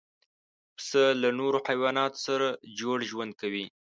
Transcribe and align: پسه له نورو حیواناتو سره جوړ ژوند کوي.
پسه 0.77 1.03
له 1.21 1.29
نورو 1.39 1.57
حیواناتو 1.67 2.19
سره 2.27 2.47
جوړ 2.79 2.97
ژوند 3.09 3.31
کوي. 3.41 3.65